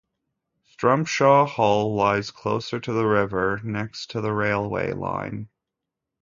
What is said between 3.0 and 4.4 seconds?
river, next to the